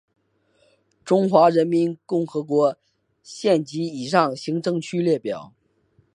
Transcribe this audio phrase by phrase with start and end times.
[1.05, 2.75] 中华人民共和国
[3.21, 5.53] 县级以上行政区列表